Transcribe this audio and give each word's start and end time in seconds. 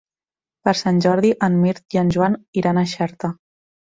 Per 0.67 0.71
Sant 0.79 1.01
Jordi 1.05 1.29
en 1.49 1.59
Mirt 1.65 1.97
i 1.97 2.01
en 2.03 2.09
Joan 2.17 2.39
iran 2.63 2.79
a 2.79 2.87
Xerta. 2.97 3.33